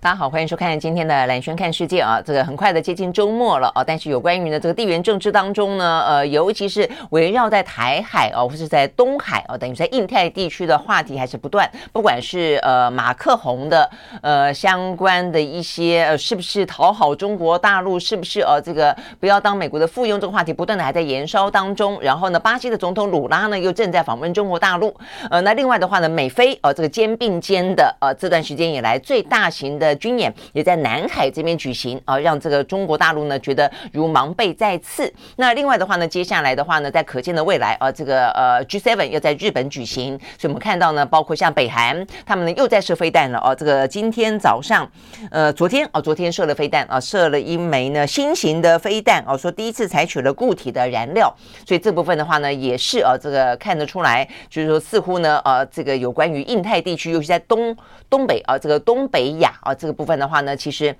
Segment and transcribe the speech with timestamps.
[0.00, 13.90] 大家好，欢迎收看今天的蓝轩看世界啊，这个很快的接近周末了啊，但是有关于呢这个地缘政治当中呢，呃，尤其是围绕在台海哦，或是在东海哦，等于在印太地区的话题还是不断，不管是呃马克宏的
[14.22, 24.96] 呃相关的一些呃是不是讨好中国大陆，是不是呃这个不要当美国的附庸这个话题不断的还在延烧当中，然后呢，巴西的总统鲁拉呢又正在访问中国大陆，
[25.28, 29.87] 呃，那另外的话呢，美菲呃这个肩并肩的呃这段时间以来最大型的。
[29.96, 35.12] 军演也在南海这边举行啊，让这个中国大陆呢觉得如芒被在刺。
[35.36, 43.54] 那另外的话呢，接下来的话呢，在可见的未来啊，这个呃 G7 要在日本举行，所以我们看到呢，包括像北韩，他们呢又在射飞弹了哦。
[43.54, 44.88] 这个今天早上，
[45.30, 51.34] 呃，昨天啊，昨天射了飞弹啊，射了一枚呢新型的飞弹哦，说第一次采取了固体的燃料，
[51.66, 57.76] 所以这部分的话呢，也是啊，这个看得出来，就是说似乎呢，呃，这个有关于印太地区，尤其在东
[58.10, 59.74] 东北啊，这个东北亚啊。
[59.78, 60.94] 这个部分的话呢，其实，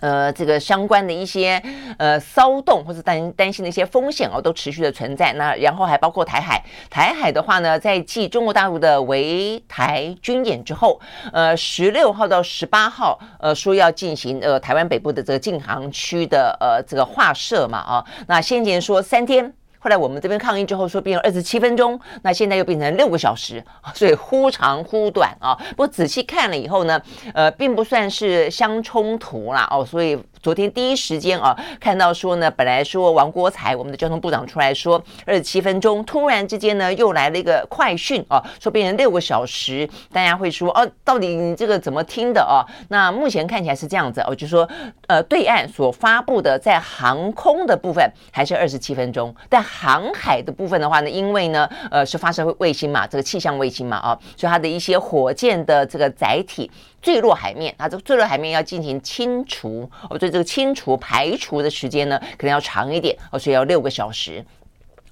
[0.00, 1.62] 呃，这个相关的一些
[1.98, 5.32] 呃骚动或者担担心的一些风险哦，都持续的存在。
[5.34, 11.00] 那然后还包括台海，台海的话呢，在继中国大陆的围台军演之后，
[11.32, 19.52] 呃，十六号到十八号，呃，说要进行呃台湾北部的这个禁航区的呃这个划设嘛啊，那先前说三天。
[19.86, 23.62] 后来我们这边抗议之后说变成二十七分钟，那现在又变成六个小时，
[23.94, 25.54] 所以忽长忽短啊。
[25.70, 27.00] 不过仔细看了以后呢，
[27.32, 30.20] 呃，并不算是相冲突啦哦，所以。
[30.42, 42.62] 昨天第一时间啊，看到说呢，本来说王国材我们的交通部长出来说二十七分钟，突然之间呢又来了一个快讯啊，说变成六个小时，大家会说哦，到底你这个怎么听的啊？
[42.88, 44.68] 那目前看起来是这样子哦，就说
[45.08, 56.70] 呃，对岸所发布的在航空的部分还是二十七分钟，但航海的部分的话呢，因为呢呃是发射卫星嘛，这个气象卫星嘛啊，所以它的一些火箭的这个载体。
[57.06, 64.44] 坠落海面，它这个坠落海面要进行清除，哦，所以这个清除排除的时间呢，可能要长一点，哦，所以要六个小时。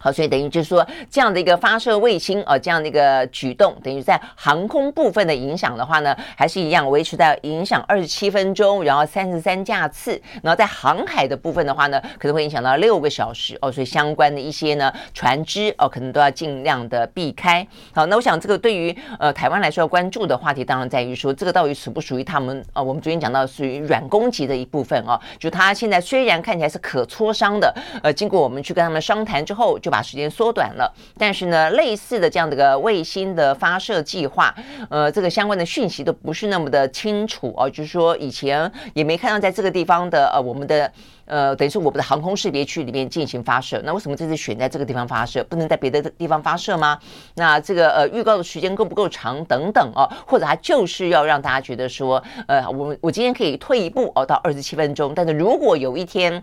[0.04, 10.20] 好，所以等于就是说，这样的一个发射卫星啊，这样的一个举动，等于在航空部分的影响的话呢，还是一样维持在影响二十七分钟，然后三十三架次。
[10.42, 13.72] 然后在航海的部分的话呢，可能会影响到六个小时哦。
[13.72, 17.66] 所以相关的一些呢船只哦，可能都要尽量的避开。
[17.94, 22.84] 好，那我想这个对于呃台湾来说要关注的话题，当然在于说这个到底属不属于他们啊、呃？
[22.84, 29.93] 我们昨天讲到属于软攻击的一部分哦，就他现在虽然看起来是可磋商的，呃，经过我们去跟他们商谈之后就。
[29.94, 34.52] 把时间缩短了，但是呢，类似的这样的一个卫星的发射计划，
[34.90, 40.90] 呃，这个相关的讯息都不是那么的清楚哦，就是说以前也没看到在这个地方的呃，我们的
[41.26, 43.80] 呃，等于是我们的航空识别区里面进行发射。
[43.84, 46.98] 那为什么这次选在这个地方发射，不能在别的地方发射吗？
[47.36, 56.42] 那这个呃，预告的时间够不够长等等哦，或者他就是要让大家觉得说，呃，我我今天可以退一步哦，到二十七分钟，但是如果有一天。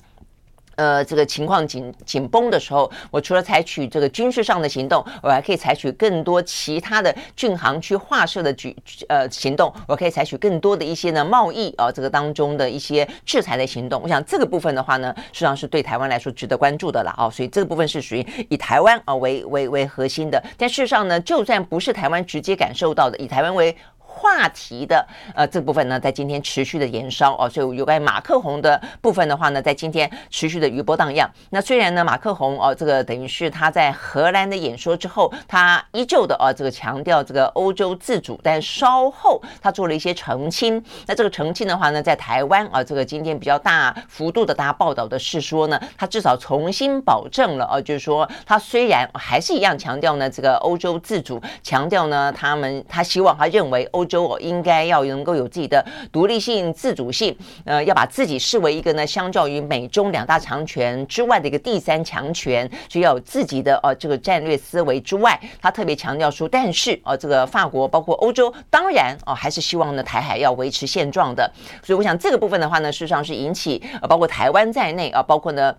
[0.82, 8.76] 呃，这个情况紧紧绷的时候，我除了采取这个军事上的行动，我还可以采取更多其他的郡航区划设的举
[9.08, 14.02] 呃行动，我可以采取更多的一些呢贸易啊、这个当中的一些制裁的行动。
[14.02, 20.44] 我想这个部分的话呢，实际上是对台湾来说值得关注的了啊、所以这个部分是属于以台湾啊、为为为核心的。
[20.58, 23.78] 但事实上呢，就算不是台湾直接感受到的，以台湾为
[24.14, 31.28] 话题的呃这部分呢，在今天持续的延烧哦，所以有关马克宏的部分的话呢，在今天持续的余波荡漾。
[31.50, 40.84] 那虽然呢，马克宏哦，这个等于是他在荷兰的演说之后，他依旧的哦，这个强调这个欧洲自主，但稍后他做了一些澄清。
[41.08, 54.01] 那这个澄清的话呢，在台湾啊，这个今天比较大幅度的大家报道的是说呢，他至少重新保证了哦，就是说他虽然还是一样强调呢，这个欧洲自主，强调呢，他们他希望他认为欧。
[54.02, 71.52] 欧洲应该要能够有自己的独立性、自主性，呃，要把自己视为一个呢，相较于美中两大强权之外的一个第三强权，所以要有自己的呃这个战略思维之外，他特别强调说，但是呃这个法国包括欧洲，当然哦、还是希望呢台海要维持现状的，
[71.84, 75.76] 所以我想这个部分的话呢，事实上是引起呃包括台湾在内啊、包括呢。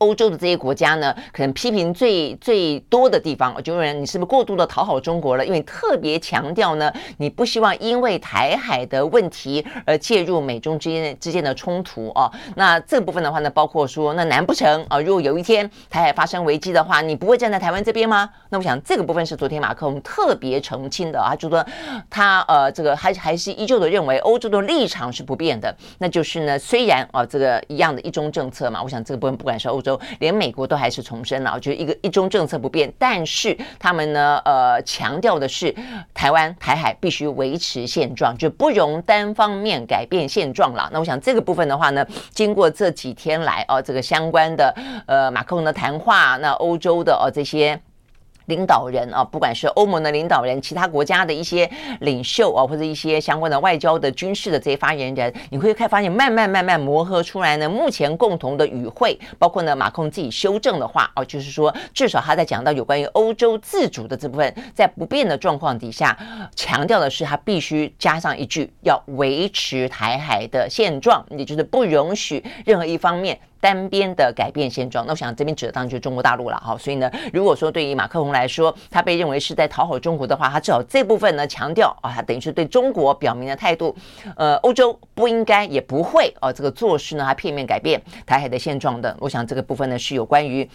[0.00, 5.44] 欧洲的这些国家呢，可能批评最最多的地方，就认为你是不是过度的讨好中国了？
[5.44, 12.32] 因为特别强调呢，你不希望因为台海的问题而介入美中之间之间的冲突哦。
[12.56, 18.30] 那这部分的话呢，包括说，那难不成啊，如果有一天台海发生危机的话，你不会站在台湾这边吗？
[18.48, 21.62] 那我想这个部分是昨天马克龙特别澄清的啊，就说
[22.08, 29.89] 他呃这个还还是依旧的认为欧洲的立场是不变的，那就是呢，虽然啊这个一样的一中政策嘛，我想这个部分不管是欧洲。
[30.18, 35.74] 连美国都还是重申了，就是一个一中政策不变，但是他们呢，呃，强调的是
[36.12, 40.88] 台湾台海必须维持现状，就不容单方面改变现状了。
[40.92, 44.74] 那我想这个部分的话呢，经过这几天来哦，这个相关的
[45.06, 47.80] 呃马克龙的谈话，那欧洲的哦这些。
[48.50, 51.70] 领导人啊，不管是欧盟的领导人，其他国家的一些
[52.00, 57.68] 领袖啊，或者一些相关的外交的、军事的这些发言人，你会看发现，慢慢慢慢磨合出来呢。
[57.68, 66.18] 目前共同的语汇，包括呢，马克自己修正的话哦，就是说，至少他在讲到有关于欧洲自主的这部分，在不变的状况底下，
[66.56, 73.38] 强调的是他必须加上一句，要维持台海的现状，也就是不容许任何一方面。
[73.60, 76.76] 单边的改变现状，那我想这边指的当然就是中国大陆了哈。
[76.78, 83.94] 所以呢，如果说对于马克龙来说，他被认为是在讨好中国的话，他至少这部分呢强调啊，他等于是对中国表明了态度。
[84.36, 89.16] 呃，欧洲不应该也不会啊，这个做事呢，他片面改变台海的现状的。
[89.20, 90.68] 我想这个部分呢是有关于。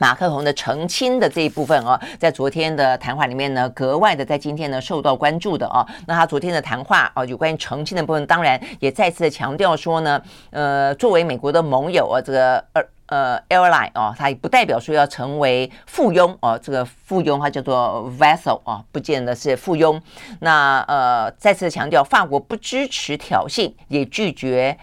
[0.00, 5.86] 马克宏的澄清的这一部分哦，在昨天的谈话里面呢，格外的在今天呢受到关注的哦。
[6.06, 20.00] 那他昨天的谈话哦，有关于澄清的部分，当然也再次的强调说呢，呃，作为美国的盟友啊，这个呃呃 airline 哦，它也不代表说要成为附庸哦，这个附庸它叫做 vassal 哦，不见得是附庸。
[20.38, 24.78] 那呃，再次强调，法国不支持挑衅，也拒绝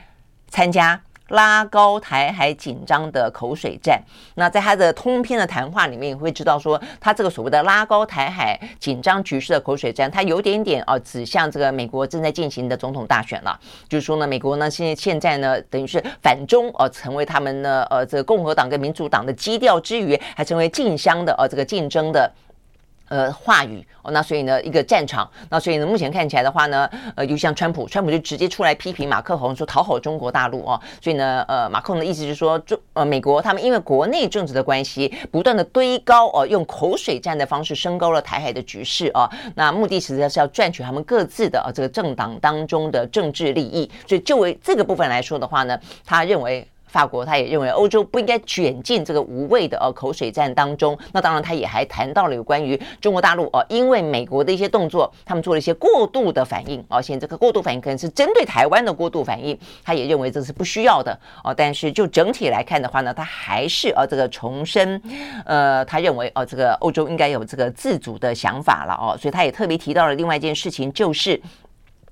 [0.47, 1.01] 参加。
[1.29, 4.01] 拉高台海紧张的口水战，
[4.35, 13.59] 那在他的通篇的谈话里面，也会知道说，他这个所谓的拉高台海紧张局势的口水战，他有点点啊指向这个美国正在进行的总统大选了。
[13.89, 22.31] 就是说呢，美国呢现在现在呢，等于是反中呃，成为他们呢呃这个共和党跟民主党的基调之余，还成为竞相的呃这个竞争的。
[23.09, 46.67] 呃，话语哦，那所以呢，一个战场，那所以呢，目前看起来的话呢，呃，就像川普，川普就直接出来批评马克宏，说讨好中国大陆哦，所以呢，呃，马克宏的意思是说，中呃美国他们因为国内政治的关系，不断的堆高哦，用口水战的方式升高了台海的局势哦，那目的实际上是要赚取他们各自的呃这个政党当中的政治利益，所以就为这个部分来说的话呢，他认为。
[46.87, 50.97] 法国他也认为欧洲不应该卷进这个无谓的呃口水战当中。
[51.11, 57.01] 那当然，他也还谈到了有关于中国大陆哦，因为美国的一些动作，他们做了一些过度的反应哦。
[57.01, 61.53] 现在这个过度反应可能是针对台湾的过度反应，他也认为这是不需要的哦。
[61.53, 65.01] 但是就整体来看的话呢，他还是呃这个重申，
[65.45, 69.17] 呃，他认为哦这个欧洲应该有这个自主的想法了哦。
[69.17, 71.41] 所以他也特别提到了另外一件事情，就是。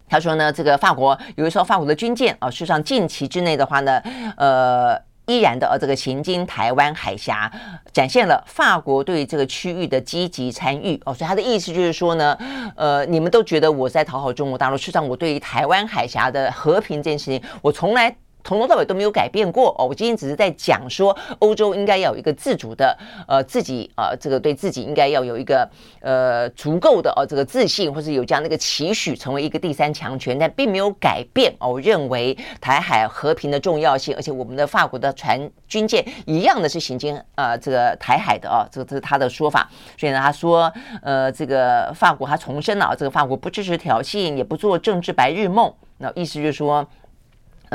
[0.07, 4.01] 他说呢，这个法国有一艘法国的军舰啊，事实上近期之内的话呢，
[4.37, 7.51] 呃，依然的呃这个行经台湾海峡，
[7.91, 11.13] 展现了法国对这个区域的积极参与哦。
[11.13, 12.37] 所以他的意思就是说呢，
[12.75, 18.15] 呃，你们都觉得我在讨好中国大陆，事实上我对于台湾海峡的和平这件事情，我从来。
[18.45, 19.75] 从头到尾都没有改变过。
[19.79, 22.95] 哦，我今天只是在讲说，欧洲应该要有一个自主的，
[23.27, 25.67] 呃，自己啊、呃，这个对自己应该要有一个
[25.99, 31.51] 呃足够的哦这个自信，或是有这样的一个期许，成为一个第三强权，但并没有改变。
[31.57, 39.67] 哦，我认为台海和平的重要性，而且我们的法国的船军舰一样的是行经呃这个台海的哦，这个这是他的说法，
[39.97, 46.87] 所以呢，他说呃这个法国他重申了这个法国不支持挑衅，也不做政治白日梦，那意思就是说。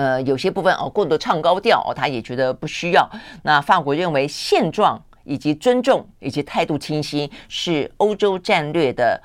[0.01, 3.07] 呃，有些部分哦，过度唱高调哦，他也觉得不需要。
[3.43, 9.21] 那法国认为现状以及尊重以及态度清晰是欧洲战略的。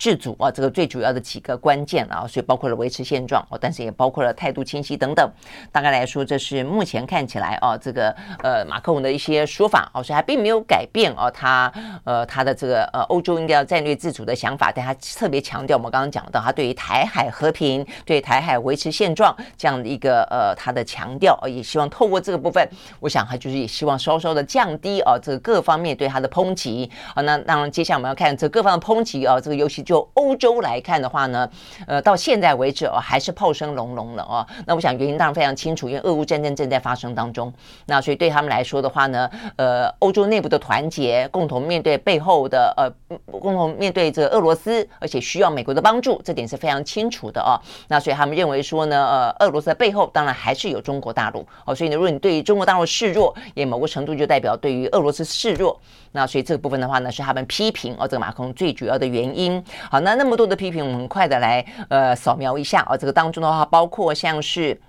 [0.00, 5.30] 自主啊，这个最主要的几个关键啊，所以包括了维持现状哦，但是也包括了态度清晰等等。
[5.70, 8.08] 大概来说，这是目前看起来啊，这个
[8.42, 11.70] 呃马克龙的一些说法哦，所以还并没有改变哦，他
[12.04, 22.66] 呃他的这个呃欧洲应该要战略自主的想法，但他特别强调我们刚刚讲到他对于台海和平、对台海维持现状这样的一个呃他的强调，也希望透过这个部分，
[23.00, 27.20] 我想他就是也希望稍稍的降低啊这个各方面对他的抨击啊。
[27.20, 29.84] 那当然，接下来我们要看这各方的抨击啊，这个尤其。
[29.90, 31.50] 就欧洲来看的话呢，
[31.84, 34.46] 呃，到现在为止哦，还是炮声隆隆的哦。
[34.64, 37.52] 那我想原因当然非常清楚，因为俄乌战争正在发生当中。
[37.86, 47.58] 那所以对他们来说的话呢，呃，欧洲内部的团结，共同面对背后的呃，共同面对这个俄罗斯，而且需要美国的帮助，这点是非常清楚的哦。
[47.88, 51.74] 那所以他们认为说呢，呃，俄罗斯的背后当然还是有中国大陆哦。
[51.74, 55.76] 所以呢，如果你对于中国大陆示弱，也某个程度就代表对于俄罗斯示弱。
[56.12, 59.62] 那所以这个部分的话呢，是他们批评哦，这个马克龙最主要的原因。
[59.88, 64.80] 好，那那么多的批评，我们快的来呃扫描一下啊，这个当中的话，包括像是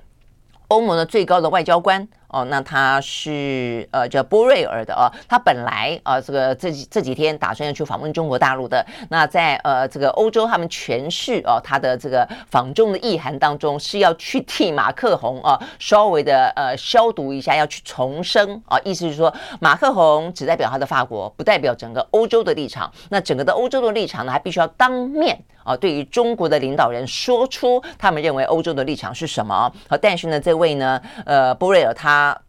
[0.70, 2.08] 欧盟的最高的外交官。
[2.32, 8.86] 哦，那他是呃叫波瑞尔的哦，他本来啊、呃、这个这几这几天打算要去访问中国大陆的。
[9.10, 22.90] 那在呃这个欧洲他们诠释哦他的这个访中的意涵当中是要去替马克宏啊稍微的呃消毒一下，要去重生啊，意思是说马克宏只代表他的法国，不代表整个欧洲的立场。
[23.10, 29.70] 那整个的欧洲的立场呢，还必须要当面啊对于中国的领导人说出他们认为欧洲的立场是什么。
[29.90, 32.21] 好，但是呢，这位呢呃波瑞尔他。
[32.22, 32.42] 他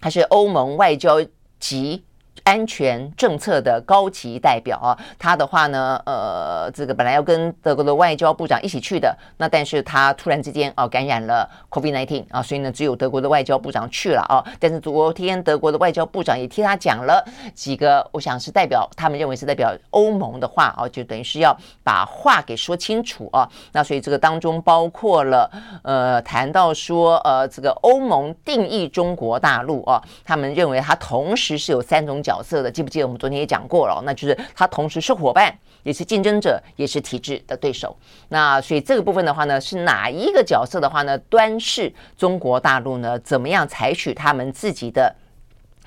[0.00, 1.24] 他是欧盟外交
[1.60, 2.02] 及
[2.42, 14.44] 安全政策的高级代表啊，他的话呢，呃，这个本来要跟德国的外交部长一起去的，那但是他突然之间啊感染了 COVID-19 啊，所以呢，只有德国的外交部长去了啊。
[14.58, 17.24] 但是昨天德国的外交部长也替他讲了
[17.54, 23.48] 几个，我想是代表他们认为是代表欧盟的话啊，就等于是要把话给说清楚啊。
[23.72, 25.50] 那所以这个当中包括了
[25.82, 34.02] 呃，谈到说呃，这个欧盟定义中国大陆啊，他们认为它同时是有三种角色的，记不记得我们昨天也讲过了？
[34.06, 37.94] 那就是他同时是伙伴，也是竞争者，也是体制的对手。
[38.30, 41.18] 那所以这个部分的话呢，是哪一个角色的话呢？
[41.28, 45.14] 端视中国大陆呢，怎么样采取他们自己的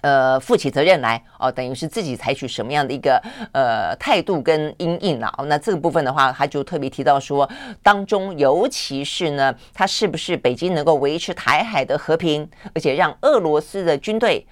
[0.02, 5.34] 呃负起责任来哦，等于是自己采取什么样的一个呃态度跟因应了。
[5.48, 7.50] 那这个部分的话，他就特别提到说，
[7.82, 14.46] 当中尤其是呢，他是不是北京能够维持台海的和平，而且让俄罗斯的军队。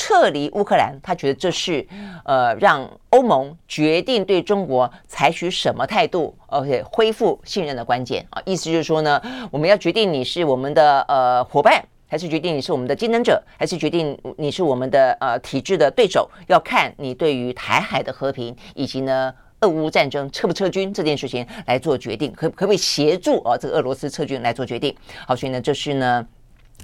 [0.00, 1.86] 撤离乌克兰，他觉得这是
[2.24, 8.40] 呃让欧盟决定对中国采取什么态度，而且恢复信任的关键啊。
[8.46, 19.30] 意思就是说呢，我们要决定你是我们的呃伙伴，还是决定你是我们的竞争者，还是决定你是我们的呃体制的对手，要看你对于台海的和平以及呢
[19.60, 24.96] 俄乌战争撤不撤军这件事情来做决定，可可不可以协助啊这个俄罗斯撤军来做决定？
[25.26, 26.26] 好，所以呢，这是呢。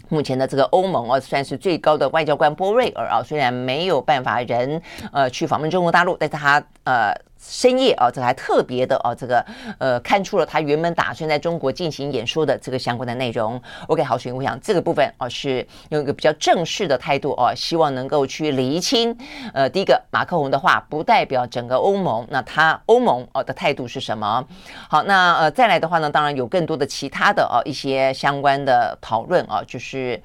[0.09, 4.81] 目前的这个欧盟啊，算是最高的外交官波瑞尔啊，虽然没有办法人
[5.13, 7.15] 呃去访问中国大陆，但是他呃。
[7.49, 9.45] 深夜啊，这还特别的啊，这个
[9.79, 13.61] 呃，看出了他原本打算在中国进行演说的这个相关的内容。
[13.87, 19.17] OK，好，所以我想这个部分啊，是用一个比较正式的态度啊，希望能够去厘清。
[19.55, 24.45] 呃，第一个，马克宏的话不代表整个欧盟，那他欧盟啊的态度是什么？
[24.89, 30.21] 好，那呃再来的话呢，当然有更多的其他的啊一些相关的讨论啊，就是。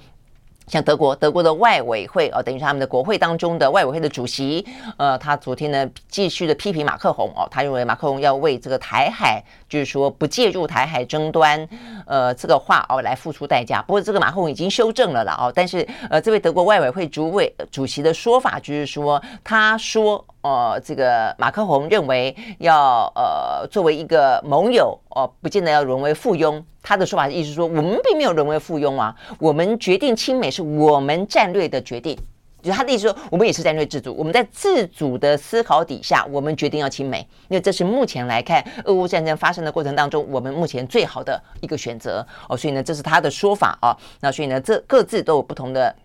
[0.67, 4.65] 像德国，德国的外委会啊，等于是他们的国会当中的外委会的主席，
[4.97, 11.67] 呃，他昨天呢继续的批评马克宏哦，他认为马克宏要为这个台海，就是说不介入台海争端，
[12.05, 13.81] 呃，这个话哦来付出代价。
[13.81, 20.23] 不过这个马克宏已经修正了了哦，但是呃，这位德国外委会主委主席的说法就是说，他说。
[20.41, 26.61] 呃，这个马克宏认为要呃作为一个盟友哦、不见得要沦为附庸。
[26.81, 32.17] 他的说法意思说，我们并没有沦为附庸啊，我们决定亲美是我们战略的决定。
[32.63, 37.19] 就他的意思说，我们也是战略自主，我们在自主的思考底下，我们决定要亲美。
[37.49, 42.57] 因为这是目前来看，俄乌战争发生的过程当中，我们目前最好的一个选择哦。
[42.57, 43.95] 所以呢，这是他的说法啊。
[44.19, 45.95] 那所以呢，这各自都有不同的。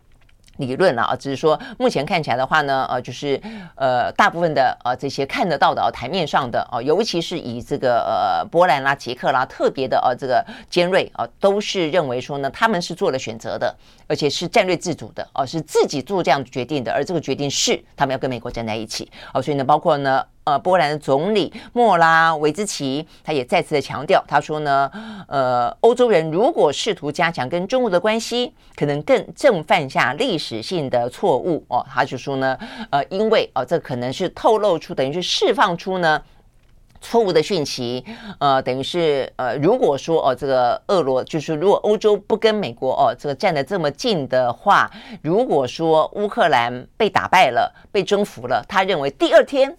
[0.59, 3.41] 理论了啊，只是说目前看起来的话呢，呃，就是
[3.75, 13.75] 呃，大部分的呃这些看得到的啊，台面上的啊，尤其是以这个呃波兰啦、捷克啦特别的呃这个尖锐啊，都是认为说呢，他们是做了选择的，
[14.07, 20.25] 而且是战略自主的哦，是自己做这样决定的，而这个决定是他们要跟美国站在一起哦，所以呢，包括呢。
[20.47, 24.89] 呃，波兰的总理莫拉维兹奇他也再次的强调，他说呢，
[25.27, 31.85] 呃，欧洲人如果试图加强跟中国的关系，可能更正犯下历史性的错误哦。
[31.93, 32.57] 他就说呢，
[32.91, 36.23] 呃，因为哦，这可能是透露出，等于是释放出呢
[37.01, 38.05] 错误的讯息，
[38.39, 44.89] 呃，等于是呃，如果说哦，这个俄罗就是如果欧洲不跟美国哦，这个站得这么近的话，
[45.23, 49.77] 如果说乌克兰被打败了，被征服了，他认为第二天。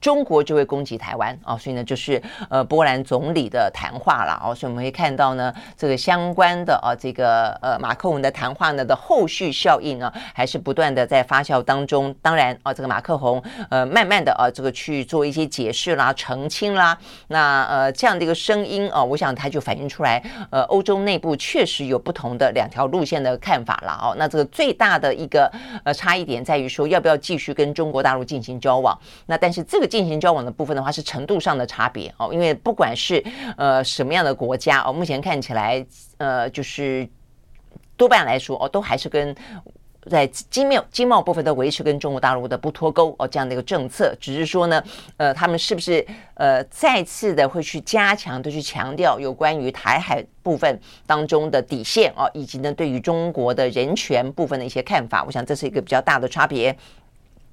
[0.00, 12.14] 中国就会攻击台湾啊，所以呢，就是呃波兰总理的谈话了哦，所以我们会看到呢，这个相关的啊，这个呃马克宏的谈话呢的后续效应呢，还是不断的在发酵当中。
[12.22, 24.14] 当然啊，这个马克宏呃慢慢的啊，这个去做一些解释啦、澄清啦，那呃这样的一个声音啊，我想它就反映出来，呃，欧洲内部确实有不同的两条路线的看法了哦。
[24.16, 25.50] 那这个最大的一个
[25.82, 28.96] 呃差异点在于说，要不要继续跟中国大陆进行交往？
[29.26, 29.87] 那但是这个。
[29.88, 33.24] 进行交往的部分的话，是程度上的差别哦，因为不管是
[33.56, 35.84] 呃什么样的国家哦，目前看起来
[36.18, 37.08] 呃就是
[37.96, 39.34] 多半来说哦，都还是跟
[40.08, 44.82] 在经贸经贸部分都维持跟中国大陆的不脱钩哦这样的一个政策，只是说呢，
[45.18, 56.74] 呃，他们是不是呃再次的会去加强的去强调有关于台海部分当中的底线哦，以及呢对于中国的人权部分的一些看法，我想这是一个比较大的差别。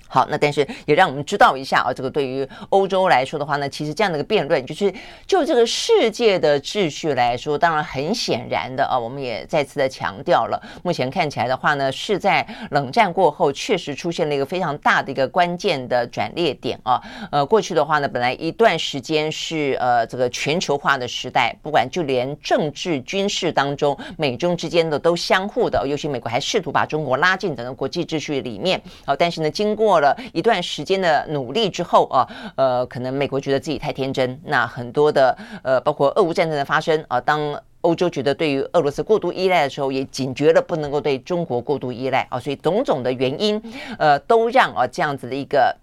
[0.08, 4.94] 好，那但是也让我们知道一下啊，这个对于欧洲来说的话呢，其实这样的一个辩论，就是
[5.26, 17.02] 就这个世界的秩序来说，当然很显然的啊，我们也再次的强调了，目前看起来的话呢，是在冷战过后确实出现了一个非常大的一个关键的转捩点啊。
[17.32, 43.62] 呃，过去的话呢，本来一段时间是呃这个全球化的时代，不管就连政治军事当中，美中之间的都相互的，尤其美国还试图把中国拉进整个国际秩序里面啊，但是呢，经过过了一段时间的努力之后啊，呃，可能美国觉得自己太天真，那很多的呃，包括俄乌战争的发生啊，当欧洲觉得对于俄罗斯过度依赖的时候，也警觉了不能够对中国过度依赖啊，所以种种的原因，
[43.98, 45.74] 呃，都让啊这样子的一个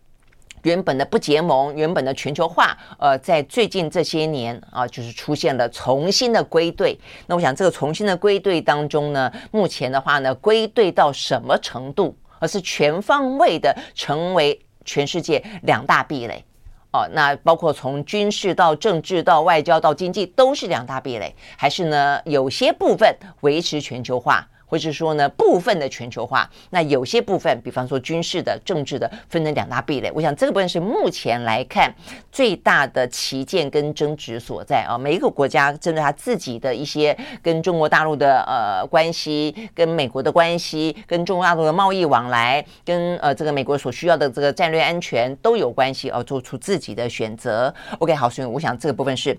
[0.62, 7.00] 原本的不结盟、原本的全球化，呃，在最近这些年啊，就是出现了重新的归队。
[7.28, 12.14] 那我想这个重新的归队当中呢，目前的话呢，归队到什么程度？
[12.42, 16.44] 而是全方位的成为全世界两大壁垒，
[16.90, 24.44] 哦，那包括从军事到政治到外交到经济都是两大壁垒，还是呢有些部分维持全球化？
[24.72, 30.10] 或是说呢，部分的全球化，那有些部分，比方说军事的、政治的，分成两大壁垒。
[30.14, 31.94] 我想这个部分是目前来看
[32.30, 34.96] 最大的旗舰跟争执所在啊。
[34.96, 47.74] 每一个国家针对他自己的一些跟中国大陆的呃关系、跟美国的关系、跟中国大陆的贸易往来、跟呃这个美国所需要的这个战略安全都有关系而做出自己的选择。
[47.98, 49.38] OK，好，所以我想这个部分是。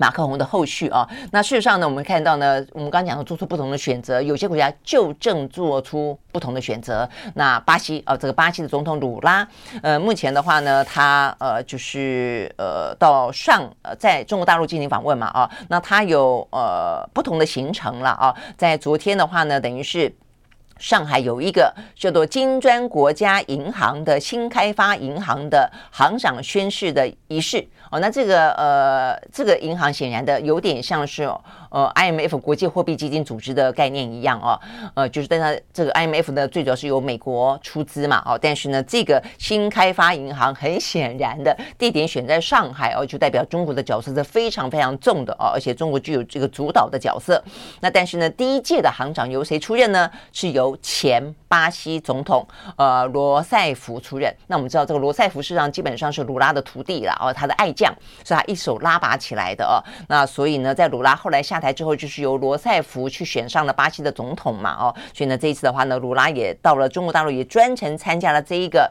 [0.00, 7.06] 马克宏的后续啊，那事实上呢，我们看到呢，我们刚刚讲的做出不同的选择，有些国家就正做出不同的选择。
[7.34, 9.46] 那巴西啊，这个巴西的总统鲁拉，
[9.82, 20.10] 呃，目前的话呢，他呃就是呃到上呃在中国大陆进行访问嘛啊，那他有呃不同的行程了啊，在昨天的话呢，等于是。
[20.78, 34.60] 上海有一个叫做金砖国家银行的新开发银行的行长宣誓的仪式哦，那这个呃，这个银行显然的有点像是哦呃 IMF 国际货币基金组织的概念一样哦，
[34.94, 47.42] 呃，就是但它这个 IMF 呢，最主要是由美国出资嘛哦，但是呢，这个新开发银行很显然的地点选在上海哦，就代表中国的角色是非常非常重的哦，而且中国具有这个主导的角色。
[47.80, 50.10] 那但是呢，第一届的行长由谁出任呢？
[50.32, 59.78] 是由前巴西总统呃罗塞福出任，那我们知道这个罗塞福实际上基本上是鲁拉的徒弟了哦，他的爱将是他一手拉拔起来的哦。
[60.08, 64.94] 那所以呢，在鲁拉后来下台之后，就是由罗塞福去选上了巴西的总统嘛哦。
[65.14, 68.90] 所以呢，这一次的话呢，卢拉也到了中国大陆，也专程参加了这一个。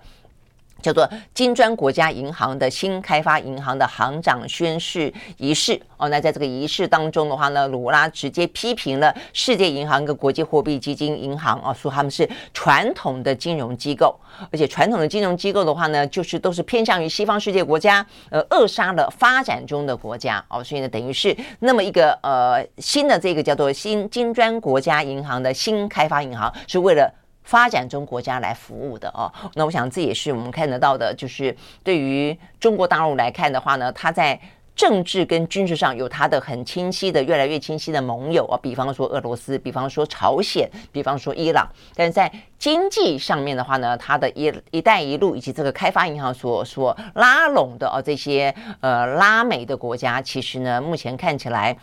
[0.82, 14.18] 叫做金砖国家银行的新开发银行的行长宣誓仪式哦，那在这个仪式当中的话呢，鲁拉直接批评了世界银行跟国际货币基金银行啊，说他们是传统的金融机构，
[14.52, 27.19] 而且传统的金融机构的话呢，就是都是偏向于西方世界国家，呃，扼杀了发展中的国家哦，所以呢，等于是那么一个呃新的这个叫做新金砖国家银行的新开发银行，是为了。
[27.50, 34.40] 发展中国家来服务的哦，那我想这也是我们看得到的，就是对于中国大陆来看的话呢，它在
[34.76, 41.68] 政治跟军事上有它的很清晰的、越来越清晰的盟友啊，比方说俄罗斯，比方说朝鲜，比方说伊朗。
[41.96, 51.76] 但是在经济上面的话呢，它的一“一带一路”以及这个开发银行所所拉拢的哦这些呃拉美的国家，其实呢目前看起来。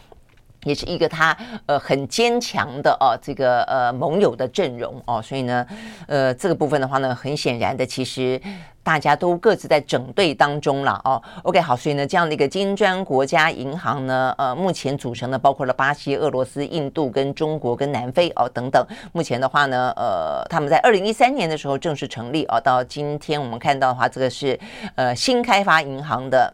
[0.67, 5.65] 也是一个他呃很坚强的哦这个呃盟友的阵容哦，所以呢，
[6.09, 8.41] 呃这个部分的话呢，很显然的，其实
[8.83, 11.23] 大家都各自在整队当中了哦。
[11.45, 18.85] OK，好，所以呢，这样的一个金砖国家银行呢，呃，目前组成的包括了巴西、俄罗斯、印度跟中国跟南非哦等等。
[19.13, 24.59] 目前的话呢，呃，他们在二零一三年的时候正式成立哦，到今天我们看到的话，这个是
[24.97, 26.53] 呃新开发银行的。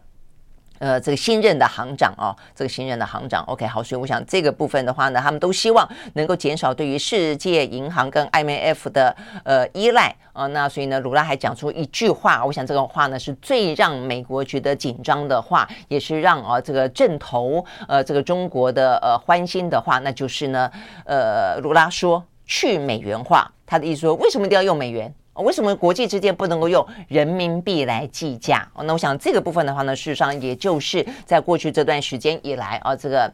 [0.83, 9.15] 呃，这个新任的行长哦，这个新任的行长，OK，好，所以我想这个部分的话呢，他们都希望能够减少对于世界银行跟 IMF 的
[9.45, 10.47] 呃依赖啊、呃。
[10.49, 20.69] 那所以呢，卢拉还讲出一句话，我想这个话呢是最让美国觉得紧张的话，也是让啊、这个阵头呃这个中国的呃欢心的话，那就是呢，
[21.05, 25.15] 呃，卢拉说去美元化，他的意思说为什么一定要用美元？
[25.41, 28.67] 为什么国际之间不能够用人民币来计价？
[28.73, 33.31] 哦那我想这个部分的话呢，事实上也就是在过去这段时间以来啊，这个。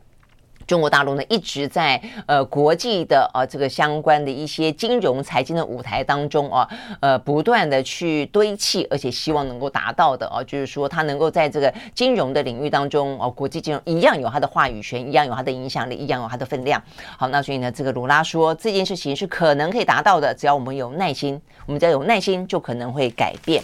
[0.70, 16.80] 中国大陆呢一直在呃国际的呃这个相关的一些金融财经的舞台当中啊，呃不断的去堆砌，而且希望能够达到的啊，就是说它能够在这个金融的领域当中哦，国际金融一样有它的话语权，一样有它的影响力，一样有它的分量。
[17.18, 23.60] 好，那所以呢，这个卢拉说这件事情是可能可以达到的，只要我们有耐心，我们只要有耐心就可能会改变。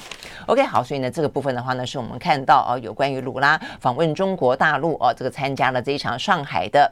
[0.48, 6.92] OK，好，所以呢这个部分的话呢，是我们看到啊有关于卢拉访问中国大陆啊，这个参加了这一场上海的。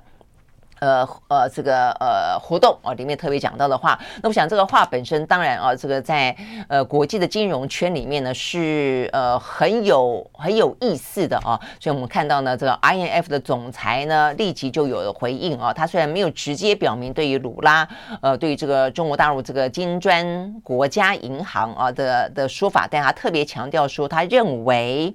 [0.83, 6.35] 呃呃，这个呃活动啊，里面特别讲到的话，那我想这个话本身当然啊，这个在
[6.67, 17.87] 呃国际的金融圈里面呢是呃很有很有意思的啊，所以我们看到呢，这个 I N F 的总裁呢立即就有了回应啊，他虽然没有直接表明对于鲁拉
[18.21, 25.13] 呃对于这个中国大陆这个金砖国家银行啊的的说法，但他特别强调说，他认为。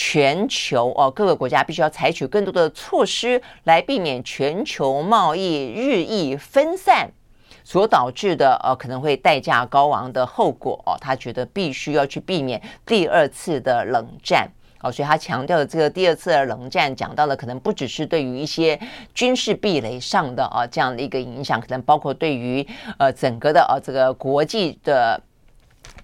[0.00, 7.10] 全球哦，各个国家必须要采取更多的措施来避免全球贸易日益分散
[7.64, 10.96] 所导致的呃可能会代价高昂的后果哦。
[11.00, 14.48] 他觉得必须要去避免第二次的冷战
[14.82, 18.78] 哦，所以他强调的这个第二次的冷战讲到的可能不只是对于一些
[19.12, 22.64] 军事壁垒上的啊这样的一个影响，可能包括对于
[23.00, 25.20] 呃整个的啊这个国际的。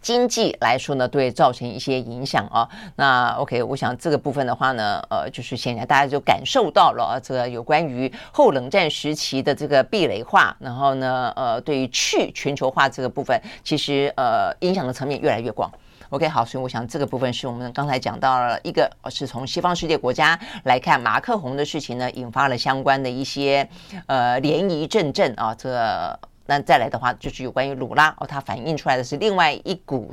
[0.04, 2.68] 经济来说呢，对造成一些影响啊。
[2.96, 15.72] 那 OK，我想这个部分的话呢，呃，就是显然大家就感受到了啊这个有关于后冷战时期的这个壁垒化，然后呢，呃，对于去全球化这个部分，其实呃影响的层面越来越广。
[16.10, 23.66] OK，好，所以我想这个部分是我们刚才讲到了一个，是从西方世界国家来看马克宏的事情呢，引发了相关的一些
[24.04, 26.20] 呃涟漪阵阵啊，这。
[26.46, 30.10] 那再来的话，就是有关于鲁拉哦，它反映出来的是另外一股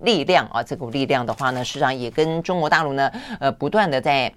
[0.00, 3.10] 力量啊，这股力量的话呢，实际上也跟中国大陆呢，
[3.40, 4.32] 呃，不断的在。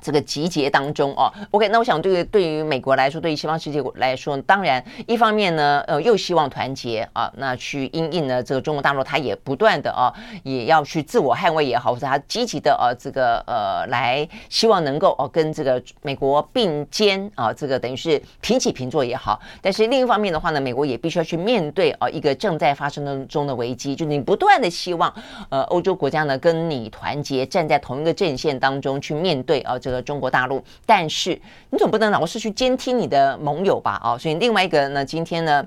[0.00, 19.40] 这个集结当中哦，OK，那我想对于对于美国来说，对于西方世界来说，当然一方面呢，呃，又希望团结啊，那去因应呢这个中国大陆，它也不断的啊，也要去自我捍卫也好，或者它积极的呃、啊、这个呃来希望能够哦、跟这个美国并肩啊，这个等于是平起平坐也好。
[19.62, 25.12] 但是另一方面的话呢，美国也必须要去面对啊一个正在发生的中的危机，就是你不断的希望
[25.48, 30.02] 呃欧洲国家呢跟你团结，站在同一个阵线当中去面对啊这个。
[30.06, 34.00] 中国大陆，但是你总不能老是去监听你的盟友吧？
[34.02, 35.66] 啊，所以另外一个呢，今天呢，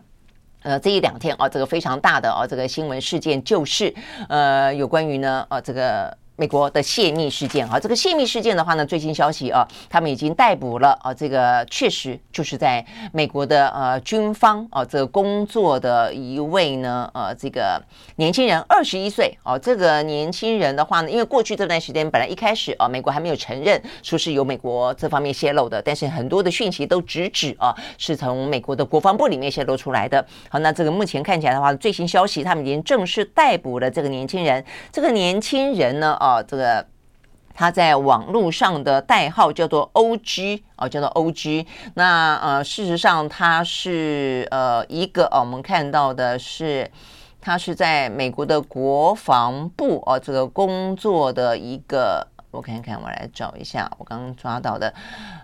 [0.61, 3.93] 呃，这一两天啊，这个非常大的啊，这个新闻事件就是，
[4.29, 6.17] 呃，有关于呢，呃，这个。
[6.39, 17.83] 美国的泄密事件啊，这个泄密事件的话呢，最新消息啊，他们已经逮捕了啊，这个确实就是在美国的呃军方啊，这个工作的一位呢，呃，这个
[18.15, 30.25] 年轻人，二十一岁啊，这个年轻人的话呢，因为过去这段时间本来一开始啊，美国还没有承认说是由美国这方面泄露的，但是很多的讯息都直指啊，是从美国的国防部里面泄露出来的。
[30.47, 36.28] 好，那这个目前看起来的话，最新消息他们已经正式逮捕了这个年轻人，这个年轻人呢，啊。
[36.37, 36.85] 哦，这个
[37.53, 41.65] 他在网络上的代号叫做 OG 哦，叫做 OG。
[41.95, 46.89] 那呃，事实上他是呃一个哦，我们看到的是
[47.41, 52.27] 他是在美国的国防部哦，这个工作的一个。
[52.51, 54.91] 我看看，我来找一下我刚刚抓到的，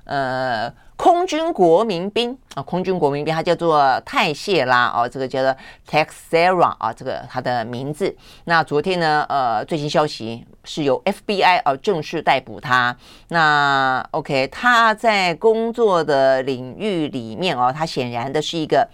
[0.06, 5.56] 呃，空军国民兵啊，空军国民兵，他叫做泰谢拉哦，这个叫做
[5.90, 8.16] Texera 啊，这个他的名字。
[8.46, 12.96] 那昨天呢，呃，最新消息是由 FBI 啊正式逮捕他。
[13.28, 18.88] 那 OK，他在工作的领域里面哦，他显然的是一个。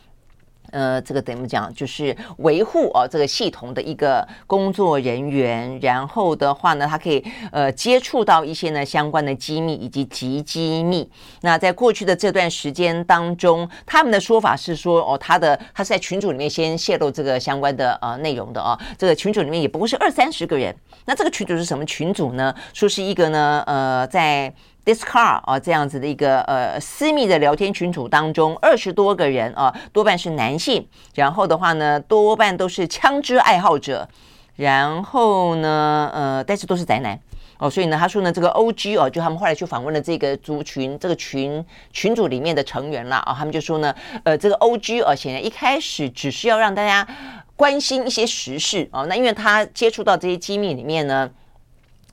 [0.72, 1.72] 呃，这个怎么讲？
[1.74, 11.10] 就是维护哦这个系统的一个工作人员，然后的话呢，他可以呃接触到一些呢相关的机密以及极机密。
[11.42, 18.78] 那在过去的这段时间当中，他们的说法是说，哦，他的他是在群组里面先泄露这个相关的呃内容的哦。
[18.98, 20.76] 这个群组里面也不过是二三十个人。
[21.06, 22.54] 那这个群组是什么群组呢？
[22.74, 24.54] 说是一个呢，呃，在。
[24.84, 34.10] Discord 啊，这样子的一个呃私密的聊天群组当中，二十多个人啊，多半是男性，然后的话呢，多半都是枪支爱好者，
[34.56, 37.20] 然后呢，呃，但是都是宅男
[37.60, 47.08] 哦，所以呢，他说呢，这个 OG 哦，就他们后来去访问了这个族群，这个群群组里面的成员了啊，他们就说呢，呃，这个 OG 哦，显然一开始只是要让大家
[47.56, 51.30] 关心一些时事哦，那因为他接触到这些机密里面呢。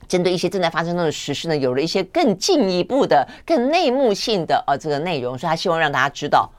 [0.09, 6.51] 针对一些正在发生中的时事呢，有了一些更进一步的、更内幕性的呃这个内容，所以他希望让大家知道，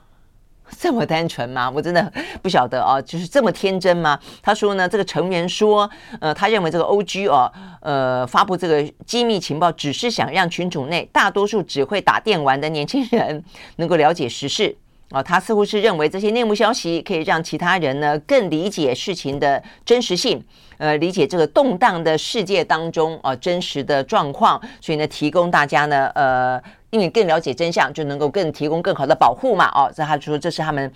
[0.78, 1.68] 这么单纯吗？
[1.68, 4.18] 我真的不晓得啊，就是这么天真吗？
[4.40, 13.42] 他说呢，这个成员说，呃，他认为这个 OG 哦，呃，发布这个机密情报，只是想让群组内大多数只会打电玩的年轻人
[13.76, 14.76] 能够了解时事。
[15.10, 20.40] 啊，他似乎是认为这些内幕消息可以让其他人呢更理解事情的真实性，
[20.78, 29.66] 呃，理解这个动荡的世界当中啊真实的状况，所以呢，提供大家呢，呃，因为更了解真相，就能够更提供更好的保护嘛。
[29.74, 30.92] 哦，这他说这是他们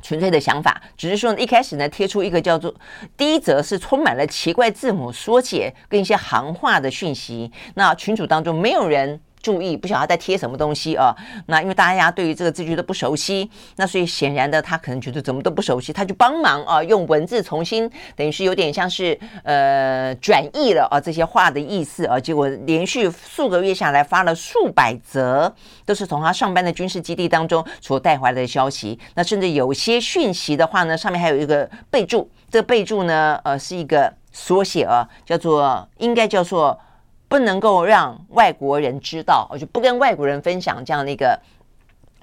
[0.00, 2.74] 纯粹的想法，只是说一开始呢贴出一个叫做
[3.14, 9.20] 第一则是充满了奇怪字母缩写跟一些行话的讯息，那群组当中没有人。
[9.44, 11.14] 注意，不晓得在贴什么东西啊？
[11.48, 22.18] 那因为大家对于这个字句都不熟悉，那所以显然的，他可能觉得怎么都不熟悉，他就帮忙啊，用文字重新，等于是有点像是呃转译了啊这些话的意思啊。
[22.18, 25.54] 结果连续数个月下来发了数百则，
[25.84, 28.98] 都是从他上班的军事基地当中所带回来的消息。
[29.14, 36.80] 那甚至有些讯息的话呢，上面还有一个备注，这个备注呢，呃，是一个缩写啊，叫做应该叫做。
[37.34, 41.36] 不能够让外国人知道，我就不跟外国人分享这样的一个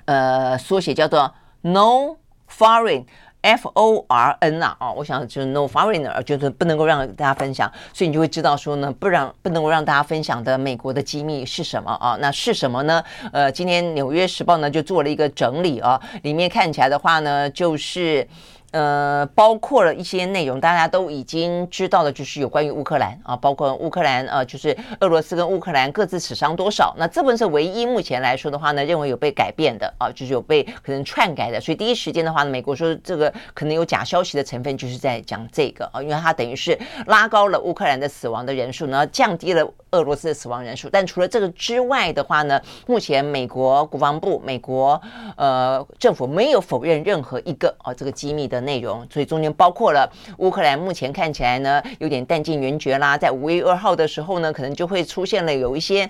[0.05, 2.15] 呃缩写，叫做 No
[2.49, 3.03] Foreign
[3.41, 12.17] F O R N 啊，哦，我想就是 No Foreigner，就是不能够让大家分享，所以你就会知道说呢，不让不能够让大家分享的美国的机密是什么啊？
[12.21, 13.03] 那是什么呢？
[13.33, 18.25] 呃，今天《纽约时报》呢就做了一个整理啊，里面看起来的话呢，就是。
[18.71, 26.95] 呃，包括了一些内容，大家都已经知道的，就是有关于乌克兰啊，包括乌克兰呃，就是俄罗斯跟乌克兰各自死伤多少。
[26.97, 31.59] 那这部分是唯一目前来说的话呢，认为有被改变的啊，就是有被可能篡改的。
[31.59, 40.87] 所以第一时间的话呢，美国说这个可能有假消息的成分，就是在讲这个啊，因为它等于是拉高了乌克兰的死亡的人数，然后降低了俄罗斯的死亡人数。
[40.89, 45.01] 但除了这个之外的话呢，目前美国国防部、美国
[45.35, 48.60] 呃政府没有否认任何一个啊这个机密的。
[48.61, 56.09] 内容，所以中间包括了乌克兰目前看起来呢有点弹尽援绝啦，在五月二号的时候呢，可能就会出现了有一些。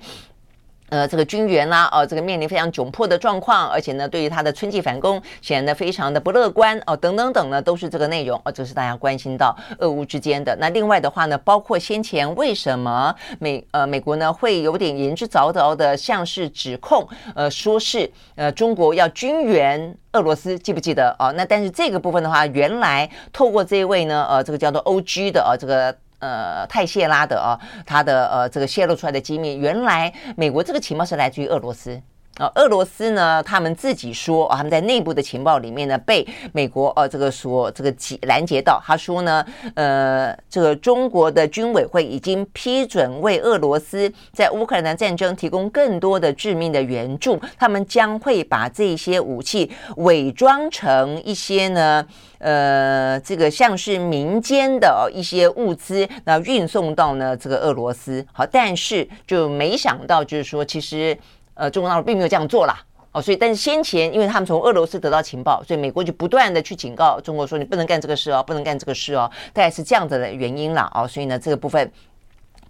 [0.92, 10.54] 呃，这个军援啦，哦，这个面临非常窘迫的状况，而且呢，对于他的春季反攻显然的非常的不乐观哦，等等等呢，都是这个内容哦，这是大家关心到俄乌之间的。
[10.60, 21.32] 那另外的话呢，包括先前为什么美呃美国呢会有点言之凿凿的，像是指控呃说是呃中国要军援俄罗斯，记不记得哦？
[21.38, 25.96] 那但是这个部分的话，原来透过这一位呢，呃，这个叫做 OG 的呃这个。
[26.22, 32.02] 呃，泰谢拉的啊，他的呃这个泄露出来的机密，原来美国这个情报是来自于俄罗斯。
[32.38, 32.52] 啊。
[32.56, 38.82] 俄罗斯呢，他们自己说啊，他们在内部的情报里面呢，被美国呃这个所这个截拦截到。
[38.86, 52.06] 他说呢，呃，这个中国的军委会已经批准为俄罗斯在乌克兰战争提供更多的致命的援助，他们将会把这些武器伪装成一些呢。
[52.44, 61.16] 呃，这个像是民间的一些物资，那运送到呢这个俄罗斯，好，但是就没想到，就是说，其实
[61.62, 62.76] 呃，中国大陆并没有这样做啦，
[63.12, 71.92] 哦，所以但是先前，因为他们从俄罗斯得到情报，所以美国就不断的去警告中国说，你不能干这个事哦，不能干这个事哦，大概是这样子的原因啦，哦，所以呢，这个部分。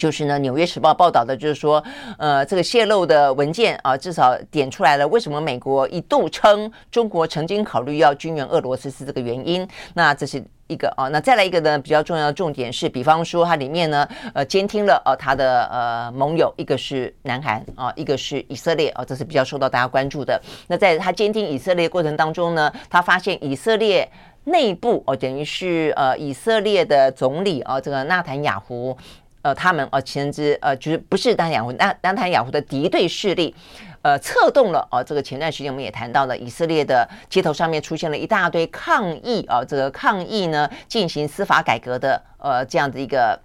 [0.02, 1.84] 就是呢，《纽约时报》报道的，就是说，
[2.18, 9.68] 呃，这个泄露的文件啊，至少点出来了为什么美国一度称中国曾经考虑要军援俄罗斯是这个原因。
[9.94, 20.42] 那这是一个啊，那再来一个呢，比较重要的重点是，比方说它里面呢，呃，监听了呃它的呃盟友，一个是南韩啊，一个是以色列啊，这是比较受到大家关注的。
[20.68, 24.10] 那在他监听以色列过程当中呢，他发现以色列
[24.46, 28.98] 内部哦，等于是呃以色列的总理啊，这个纳坦雅胡。
[29.41, 33.56] 呃，他们呃，其实呃，就是不是纳坦雅胡，纳纳坦雅虎的敌对势力，
[34.01, 43.39] 呃策动了哦，这个前段时间我们也谈到了以色列的街头上面出现了一大堆抗议啊，这个抗议呢进行司法改革的呃这样的一个。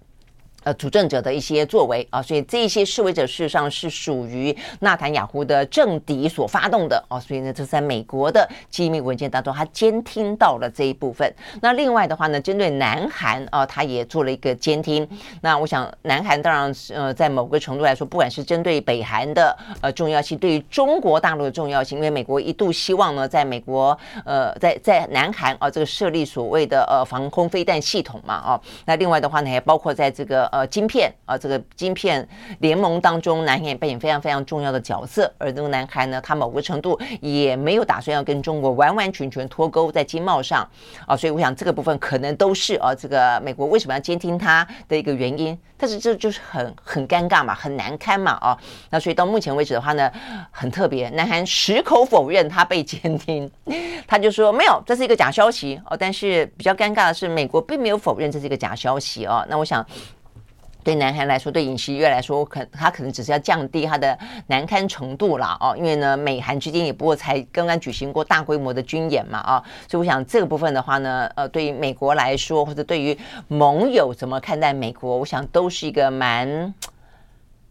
[0.67, 11.33] 呃，主政者的一些作为啊，所以这一些示威者事实上是属于纳坦雅胡的政敌所发动的哦，所以呢，这在美国的机密文件当中，他监听到了这一部分。
[11.61, 15.07] 那另外的话呢，针对南韩啊，他也做了一个监听。
[15.39, 30.56] 那我想，南韩当然呃，在某个程度来说，不管是针对北韩的呃重要性，对于中国大陆的重要性，因为美国一度希望呢，在美国呃，在在南韩啊这个设立所谓的呃防空飞弹系统嘛，哦，那另外的话呢，还包括在这个。
[30.57, 32.27] 呃晶片啊，这个晶片
[32.59, 35.31] 联盟当中，南韩也扮演非常非常重要的角色。
[35.37, 40.67] 而这个南韩呢，它某个程度也没有打算要跟中国完完全全脱钩在经贸上
[41.05, 45.57] 啊，所以我想这个部分可能都是啊，这个美国为什么要监听它的一个原因。
[45.79, 48.57] 但是这就是很很尴尬嘛，很难堪嘛啊。
[48.89, 50.11] 那所以到目前为止的话呢，
[50.49, 53.47] 很特别，南韩矢口否认他被监听，
[54.07, 55.95] 他就说没有，这是一个假消息哦。
[55.95, 59.45] 但是比较尴尬的是，美国并没有否认这是一个假消息哦。
[59.47, 59.85] 那我想。
[60.87, 73.17] 对南韩来说，对尹锡悦来说，可他可能只是要降低他的难堪程度了哦，因为呢，美韩之间也不过才刚刚举行过大规模的军演嘛啊，所以我想这个部分的话呢，呃，对于美国来说，或者对于
[73.49, 76.73] 盟友怎么看待美国，我想都是一个蛮。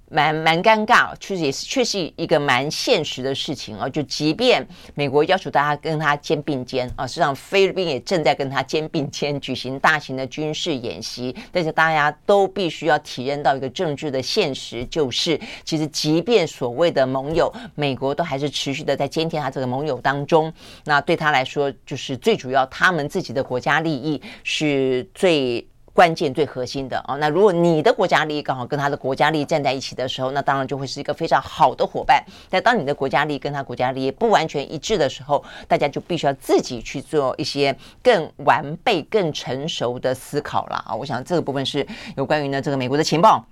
[0.08, 3.88] 蛮蛮尴尬，确实也是，确实一个蛮现实的事情啊。
[3.88, 20.52] 就即便美国要求大家跟他肩并肩啊，实际上菲律宾也正在跟他肩并肩举行大型的军事演习，但是大家都必须要体认到一个政治的现实，就是其实即便所谓的盟友，美国都还是持续的在监听他这个盟友当中。
[20.84, 25.66] 那对他来说，就是最主要，他们自己的国家利益是最。
[25.96, 32.22] 关键最核心的啊，那如果你的国家利益刚好跟他的国家利益站在一起的时候，那当然就会是一个非常好的伙伴。
[32.50, 40.94] 但当你的国家利益跟他国家利益不完全一致的时候，大家就必须要自己去做一些更完备、更成熟的思考了啊。
[40.94, 43.42] 我想这个部分是有关于呢这个美国的情报。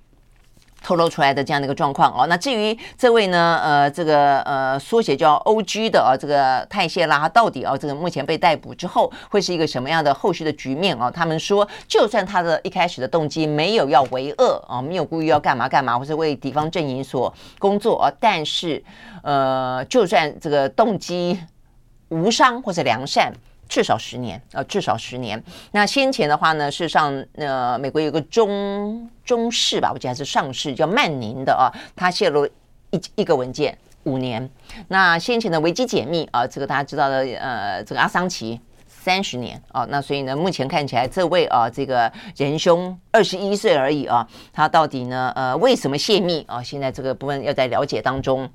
[0.85, 11.09] 透露出来的这样的一个状况哦，那至于这位呢，呃，这个呃缩写叫 OG 的啊，这个泰谢拉，他到底啊，这个目前被逮捕之后会是一个什么样的后续的局面啊？
[11.09, 18.83] 他们说，就算他的一开始的动机没有要为恶啊，没有故意要干嘛干嘛，或是为敌方阵营所工作啊，但是
[19.23, 21.39] 呃，就算这个动机
[22.09, 23.33] 无伤或者良善。
[23.67, 25.41] 至少十年啊，至少十年。
[25.71, 32.45] 那先前的话呢，事实上，呃，美国有个中中士吧，我记得还是上士，叫曼宁的啊，他泄露
[32.91, 34.49] 一一个文件，五年。
[34.87, 39.85] 那先前的维基解密啊，这个大家知道的，呃，这个阿桑奇三十年啊。
[39.89, 46.61] 那所以呢，目前看起来这位啊，这个仁兄二十一岁而已啊，他到底呢，呃，为什么泄密啊？
[46.61, 48.49] 现在这个部分要在了解当中。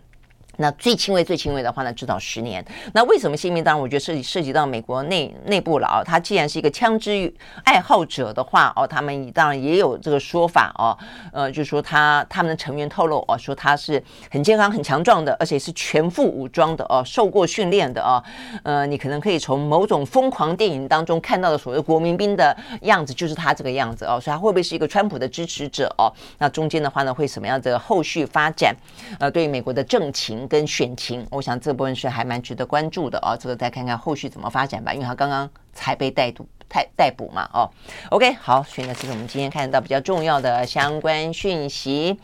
[0.60, 2.62] 那最轻微、最轻微的话呢，至少十年。
[2.92, 3.62] 那为什么泄密？
[3.62, 6.04] 当然，我觉得涉及涉及到美国内内部了啊。
[6.04, 7.32] 他既然是一个枪支
[7.64, 10.96] 爱好者的话哦，他们当然也有这个说法哦。
[11.32, 18.22] 呃，就是说他他们的成员透露哦，说他是很健康、很强壮的，而且是全副武装的哦，受过训练的哦。
[18.62, 24.20] 呃，你可能可以从某种疯狂电影当中看到的所谓国民兵的样子，就是他这个样子哦。
[24.20, 26.12] 所以他会不会是一个川普的支持者哦？
[26.36, 28.76] 那中间的话呢，会什么样的后续发展？
[29.18, 30.46] 呃，对于美国的政情。
[30.50, 33.34] 跟选情，我想这部分是还蛮值得关注的哦。
[33.40, 37.48] 这个再看看后续怎么发展吧，因为他刚刚才被逮捕、太逮捕嘛。
[37.54, 37.70] 哦
[38.10, 42.18] ，OK，好，所以呢，这是我们今天看到比较重要的相关讯息。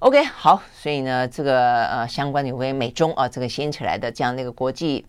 [0.00, 5.06] OK，好，所以呢，这个呃，相关的有关美中啊，这个掀起来的这样的一个国际。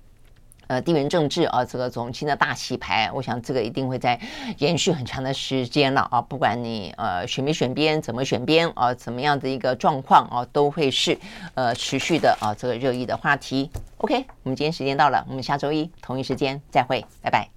[0.68, 4.20] 呃，地缘政治啊，这个总经的大洗牌，我想这个一定会在
[4.58, 6.22] 延续很长的时间了啊。
[6.22, 11.18] 不管你呃选没选边，怎么选边啊，怎么样的一个状况啊，都会是
[11.56, 13.70] 呃持续的啊这个热议的话题。
[13.98, 17.57] OK，我们今天时间到了，我们下周一同一时间再会，拜拜。